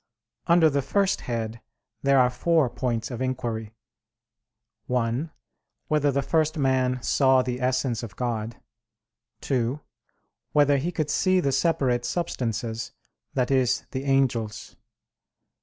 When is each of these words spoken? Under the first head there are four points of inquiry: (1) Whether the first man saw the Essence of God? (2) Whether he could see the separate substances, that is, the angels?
Under 0.47 0.67
the 0.67 0.81
first 0.81 1.21
head 1.29 1.61
there 2.01 2.17
are 2.17 2.31
four 2.31 2.71
points 2.71 3.11
of 3.11 3.21
inquiry: 3.21 3.75
(1) 4.87 5.29
Whether 5.89 6.11
the 6.11 6.23
first 6.23 6.57
man 6.57 7.03
saw 7.03 7.43
the 7.43 7.61
Essence 7.61 8.01
of 8.01 8.15
God? 8.15 8.59
(2) 9.41 9.79
Whether 10.53 10.77
he 10.77 10.91
could 10.91 11.11
see 11.11 11.39
the 11.39 11.51
separate 11.51 12.03
substances, 12.03 12.93
that 13.35 13.51
is, 13.51 13.85
the 13.91 14.05
angels? 14.05 14.75